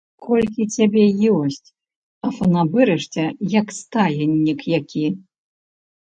[0.27, 1.03] Колькі цябе
[1.33, 1.67] ёсць,
[2.29, 3.27] а фанабэрышся,
[3.59, 5.05] як стаеннік які!